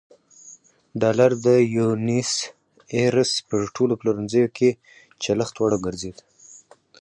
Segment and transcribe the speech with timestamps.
[1.01, 2.31] ډالر د بونیس
[2.95, 4.69] ایرس په ټولو پلورنځیو کې
[5.23, 6.17] چلښت وړ وګرځېد.